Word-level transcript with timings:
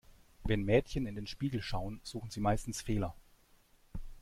Wenn 0.43 0.65
Mädchen 0.65 1.05
in 1.05 1.13
den 1.13 1.27
Spiegel 1.27 1.61
schauen, 1.61 1.99
suchen 2.01 2.31
sie 2.31 2.39
meistens 2.39 2.81
Fehler. 2.81 3.13